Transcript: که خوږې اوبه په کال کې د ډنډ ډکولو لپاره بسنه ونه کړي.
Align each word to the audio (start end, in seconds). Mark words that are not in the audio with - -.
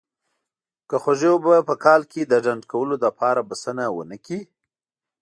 که 0.89 0.95
خوږې 1.03 1.29
اوبه 1.33 1.55
په 1.69 1.75
کال 1.83 2.01
کې 2.11 2.21
د 2.25 2.33
ډنډ 2.45 2.61
ډکولو 2.65 2.95
لپاره 3.05 3.39
بسنه 3.49 3.83
ونه 3.91 4.17
کړي. 4.25 4.39